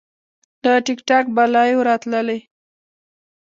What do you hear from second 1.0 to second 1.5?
ټاک به